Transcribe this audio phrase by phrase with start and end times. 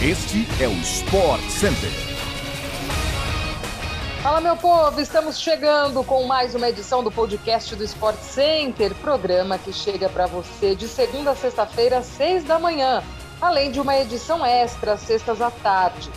[0.00, 1.90] Este é o Sport Center.
[4.22, 5.00] Fala, meu povo!
[5.00, 10.28] Estamos chegando com mais uma edição do podcast do Sport Center, programa que chega para
[10.28, 13.02] você de segunda a sexta-feira, às seis da manhã,
[13.40, 16.08] além de uma edição extra às sextas à tarde.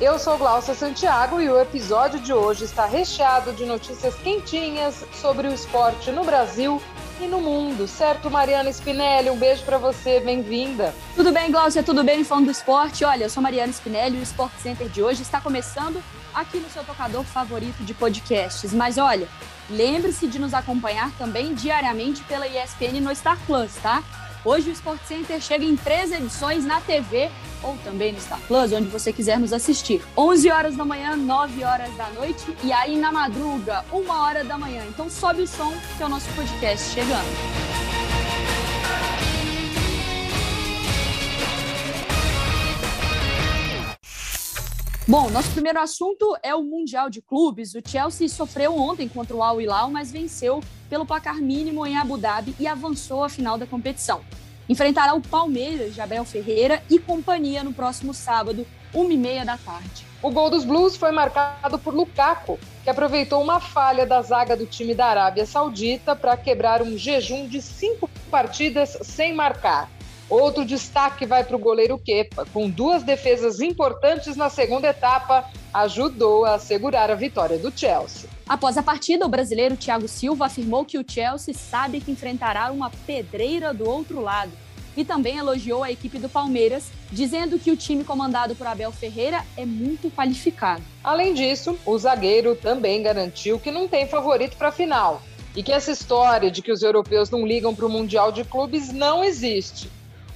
[0.00, 5.46] Eu sou Glaucia Santiago e o episódio de hoje está recheado de notícias quentinhas sobre
[5.46, 6.80] o esporte no Brasil
[7.20, 9.28] e no mundo, certo, Mariana Spinelli?
[9.28, 10.94] Um beijo para você, bem-vinda.
[11.14, 11.82] Tudo bem, Glaucia?
[11.82, 13.04] Tudo bem, fã do esporte?
[13.04, 16.02] Olha, eu sou Mariana Spinelli e o Sport Center de hoje está começando
[16.34, 18.72] aqui no seu tocador favorito de podcasts.
[18.72, 19.28] Mas olha,
[19.68, 24.02] lembre-se de nos acompanhar também diariamente pela ESPN no Star Plus, tá?
[24.44, 27.30] Hoje o Sport Center chega em três edições na TV
[27.62, 30.02] ou também no Star Plus, onde você quiser nos assistir.
[30.16, 34.56] 11 horas da manhã, 9 horas da noite e aí na madruga, 1 hora da
[34.56, 34.82] manhã.
[34.88, 37.69] Então sobe o som que é o nosso podcast chegando.
[45.10, 47.74] Bom, nosso primeiro assunto é o Mundial de Clubes.
[47.74, 52.16] O Chelsea sofreu ontem contra o Al Hilal, mas venceu pelo placar mínimo em Abu
[52.16, 54.20] Dhabi e avançou à final da competição.
[54.68, 60.06] Enfrentará o Palmeiras de Abel Ferreira e companhia no próximo sábado, 1h30 da tarde.
[60.22, 64.64] O gol dos Blues foi marcado por Lukaku, que aproveitou uma falha da zaga do
[64.64, 69.90] time da Arábia Saudita para quebrar um jejum de cinco partidas sem marcar.
[70.30, 76.44] Outro destaque vai para o goleiro Kepa, com duas defesas importantes na segunda etapa, ajudou
[76.44, 78.30] a assegurar a vitória do Chelsea.
[78.48, 82.90] Após a partida, o brasileiro Thiago Silva afirmou que o Chelsea sabe que enfrentará uma
[83.04, 84.52] pedreira do outro lado
[84.96, 89.44] e também elogiou a equipe do Palmeiras, dizendo que o time comandado por Abel Ferreira
[89.56, 90.82] é muito qualificado.
[91.02, 95.22] Além disso, o zagueiro também garantiu que não tem favorito para a final
[95.56, 98.92] e que essa história de que os europeus não ligam para o Mundial de Clubes
[98.92, 99.90] não existe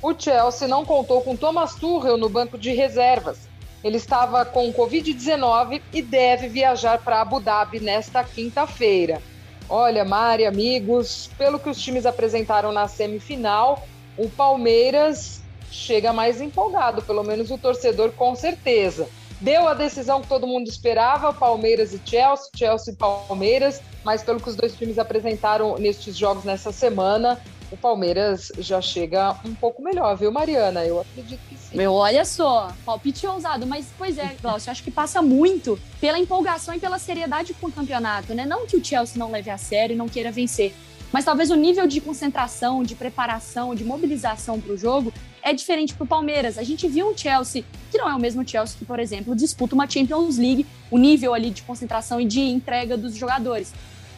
[0.05, 3.49] o Chelsea não contou com Thomas Tuchel no banco de reservas.
[3.83, 9.23] Ele estava com Covid-19 e deve viajar para Abu Dhabi nesta quinta-feira.
[9.67, 13.83] Olha, Mari, amigos, pelo que os times apresentaram na semifinal,
[14.19, 15.41] o Palmeiras
[15.71, 19.09] chega mais empolgado, pelo menos o torcedor com certeza.
[19.41, 24.39] Deu a decisão que todo mundo esperava, Palmeiras e Chelsea, Chelsea e Palmeiras, mas pelo
[24.39, 27.41] que os dois times apresentaram nestes jogos nessa semana,
[27.75, 30.85] o Palmeiras já chega um pouco melhor, viu, Mariana?
[30.85, 31.77] Eu acredito que sim.
[31.77, 36.75] Meu, olha só, palpite ousado, mas pois é, Glaucio, acho que passa muito pela empolgação
[36.75, 38.47] e pela seriedade com o campeonato, né?
[38.47, 40.73] Não que o Chelsea não leve a sério e não queira vencer,
[41.13, 45.13] mas talvez o nível de concentração, de preparação, de mobilização para o jogo
[45.43, 46.59] é diferente para o Palmeiras.
[46.59, 49.75] A gente viu um Chelsea que não é o mesmo Chelsea que, por exemplo, disputa
[49.75, 53.73] uma Champions League, o nível ali de concentração e de entrega dos jogadores.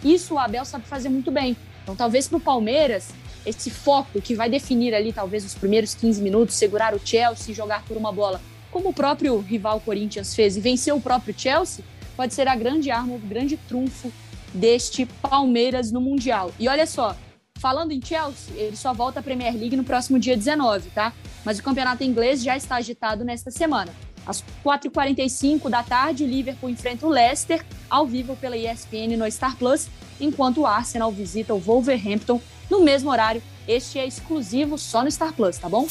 [0.05, 1.57] Isso o Abel sabe fazer muito bem.
[1.83, 3.11] Então, talvez para o Palmeiras
[3.47, 7.55] esse foco que vai definir ali talvez os primeiros 15 minutos, segurar o Chelsea e
[7.55, 8.41] jogar por uma bola,
[8.71, 11.85] como o próprio rival Corinthians fez e venceu o próprio Chelsea,
[12.17, 14.13] pode ser a grande arma, o grande trunfo
[14.53, 16.53] deste Palmeiras no Mundial.
[16.59, 17.17] E olha só,
[17.59, 21.13] falando em Chelsea, ele só volta à Premier League no próximo dia 19, tá?
[21.45, 23.95] Mas o campeonato inglês já está agitado nesta semana.
[24.27, 29.57] Às 4h45 da tarde, o Liverpool enfrenta o Leicester, ao vivo pela ESPN no Star
[29.57, 29.89] Plus,
[30.21, 33.43] enquanto o Arsenal visita o Wolverhampton no mesmo horário.
[33.69, 35.87] Este é exclusivo só no Star Plus, tá bom?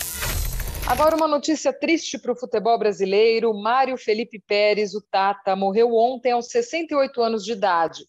[0.87, 3.53] Agora uma notícia triste para o futebol brasileiro.
[3.53, 8.05] Mário Felipe Pérez, o Tata, morreu ontem aos 68 anos de idade.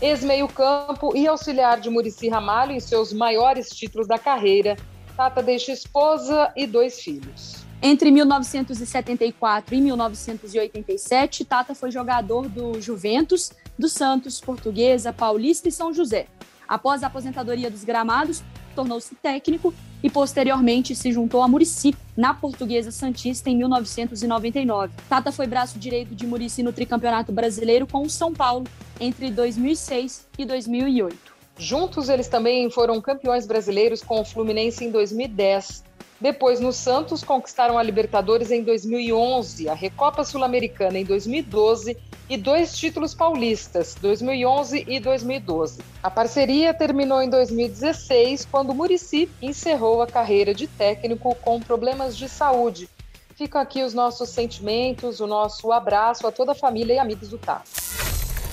[0.00, 4.76] Ex-meio-campo e auxiliar de Murici Ramalho em seus maiores títulos da carreira,
[5.16, 7.69] Tata deixa esposa e dois filhos.
[7.82, 15.92] Entre 1974 e 1987, Tata foi jogador do Juventus, do Santos, Portuguesa, Paulista e São
[15.92, 16.26] José.
[16.68, 18.42] Após a aposentadoria dos gramados,
[18.74, 24.92] tornou-se técnico e posteriormente se juntou a Murici na Portuguesa Santista em 1999.
[25.08, 28.66] Tata foi braço direito de Murici no tricampeonato brasileiro com o São Paulo
[29.00, 31.16] entre 2006 e 2008.
[31.58, 35.89] Juntos, eles também foram campeões brasileiros com o Fluminense em 2010.
[36.20, 41.96] Depois, no Santos, conquistaram a Libertadores em 2011, a Recopa Sul-Americana em 2012
[42.28, 45.80] e dois títulos paulistas, 2011 e 2012.
[46.02, 52.28] A parceria terminou em 2016, quando Murici encerrou a carreira de técnico com problemas de
[52.28, 52.86] saúde.
[53.34, 57.38] Ficam aqui os nossos sentimentos, o nosso abraço a toda a família e amigos do
[57.38, 57.64] TAP.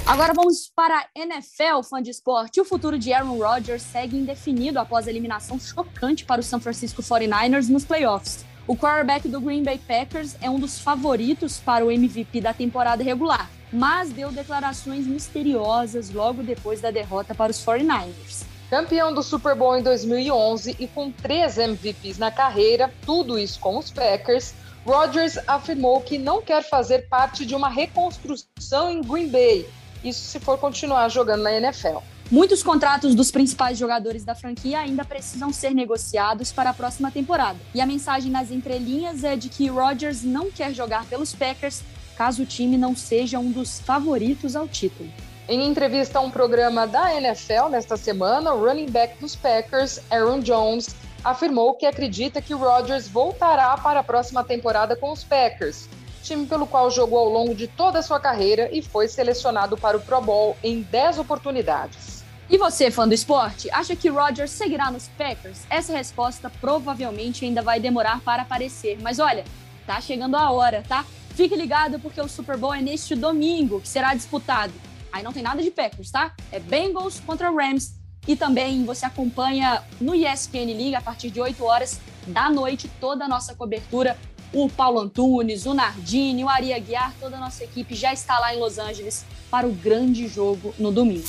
[0.07, 2.62] Agora vamos para a NFL, fã de esporte.
[2.62, 7.04] O futuro de Aaron Rodgers segue indefinido após a eliminação chocante para o San Francisco
[7.04, 8.45] 49ers nos playoffs.
[8.65, 13.04] O quarterback do Green Bay Packers é um dos favoritos para o MVP da temporada
[13.04, 18.45] regular, mas deu declarações misteriosas logo depois da derrota para os 49ers.
[18.69, 23.77] Campeão do Super Bowl em 2011 e com três MVPs na carreira, tudo isso com
[23.77, 24.54] os Packers,
[24.86, 29.68] Rodgers afirmou que não quer fazer parte de uma reconstrução em Green Bay,
[30.07, 31.98] isso se for continuar jogando na NFL.
[32.30, 37.57] Muitos contratos dos principais jogadores da franquia ainda precisam ser negociados para a próxima temporada.
[37.74, 41.83] E a mensagem nas entrelinhas é de que Rodgers não quer jogar pelos Packers
[42.18, 45.09] caso o time não seja um dos favoritos ao título.
[45.48, 50.42] Em entrevista a um programa da NFL nesta semana, o running back dos Packers, Aaron
[50.42, 50.94] Jones,
[51.24, 55.88] afirmou que acredita que Rodgers voltará para a próxima temporada com os Packers,
[56.27, 59.95] time pelo qual jogou ao longo de toda a sua carreira e foi selecionado para
[59.95, 62.24] o Pro Bowl em 10 oportunidades.
[62.50, 65.65] E você, fã do esporte, acha que Rodgers seguirá nos Packers?
[65.69, 69.44] Essa resposta provavelmente ainda vai demorar para aparecer, mas olha,
[69.85, 71.06] tá chegando a hora, tá?
[71.29, 74.73] Fique ligado porque o Super Bowl é neste domingo que será disputado.
[75.12, 76.33] Aí não tem nada de Packers, tá?
[76.51, 77.95] É Bengals contra Rams.
[78.27, 83.25] E também você acompanha no ESPN League a partir de 8 horas da noite toda
[83.25, 84.18] a nossa cobertura.
[84.53, 88.55] O Paulo Antunes, o Nardini, o Ari Aguiar, toda a nossa equipe já está lá
[88.55, 91.27] em Los Angeles para o grande jogo no domingo.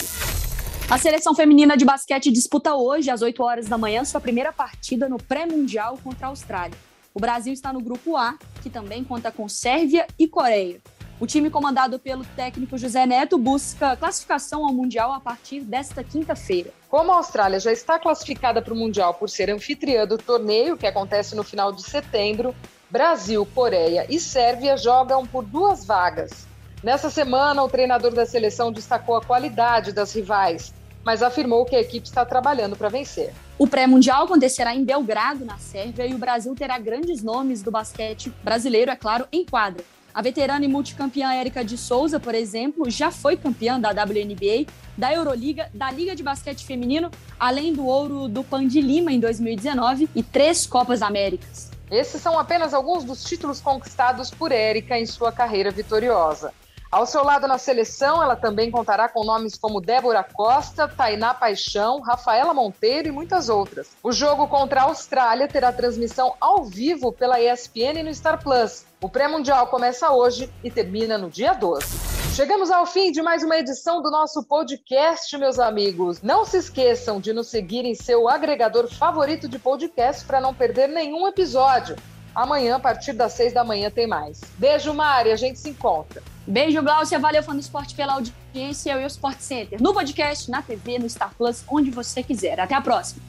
[0.89, 5.09] A seleção feminina de basquete disputa hoje, às 8 horas da manhã, sua primeira partida
[5.09, 6.79] no pré-mundial contra a Austrália.
[7.13, 10.81] O Brasil está no grupo A, que também conta com Sérvia e Coreia.
[11.21, 16.71] O time comandado pelo técnico José Neto busca classificação ao Mundial a partir desta quinta-feira.
[16.89, 20.87] Como a Austrália já está classificada para o Mundial por ser anfitriã do torneio, que
[20.87, 22.55] acontece no final de setembro,
[22.91, 26.47] Brasil, Coreia e Sérvia jogam por duas vagas.
[26.83, 30.73] Nessa semana, o treinador da seleção destacou a qualidade das rivais,
[31.05, 33.35] mas afirmou que a equipe está trabalhando para vencer.
[33.59, 38.33] O pré-mundial acontecerá em Belgrado, na Sérvia, e o Brasil terá grandes nomes do basquete
[38.43, 39.85] brasileiro, é claro, em quadra.
[40.15, 44.65] A veterana e multicampeã Érica de Souza, por exemplo, já foi campeã da WNBA,
[44.97, 49.21] da Euroliga, da Liga de Basquete Feminino, além do ouro do Pan de Lima em
[49.21, 51.77] 2019 e três Copas Américas.
[51.91, 56.53] Esses são apenas alguns dos títulos conquistados por Érica em sua carreira vitoriosa.
[56.91, 62.01] Ao seu lado na seleção, ela também contará com nomes como Débora Costa, Tainá Paixão,
[62.01, 63.89] Rafaela Monteiro e muitas outras.
[64.03, 68.87] O jogo contra a Austrália terá transmissão ao vivo pela ESPN no Star Plus.
[69.03, 72.18] O pré-mundial começa hoje e termina no dia 12.
[72.39, 76.23] Chegamos ao fim de mais uma edição do nosso podcast, meus amigos.
[76.23, 80.87] Não se esqueçam de nos seguir em seu agregador favorito de podcast para não perder
[80.87, 81.97] nenhum episódio.
[82.33, 84.41] Amanhã, a partir das seis da manhã, tem mais.
[84.57, 85.33] Beijo, Mari.
[85.33, 86.23] A gente se encontra.
[86.47, 87.19] Beijo, Glaucia.
[87.19, 88.93] Valeu, fã do esporte, pela audiência.
[88.93, 89.83] Eu e o Sport Center.
[89.83, 92.61] No podcast, na TV, no Star Plus, onde você quiser.
[92.61, 93.21] Até a próxima.